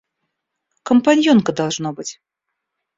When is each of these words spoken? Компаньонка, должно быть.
Компаньонка, 0.87 1.51
должно 1.53 1.93
быть. 1.93 2.19